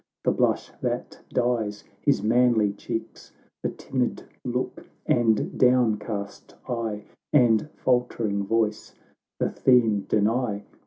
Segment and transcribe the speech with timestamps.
[0.23, 7.69] The blush that dyes his manly cheeks, The timid look, and down ca.st eye, And
[7.75, 8.95] faltering voice,
[9.39, 10.63] the theme deny.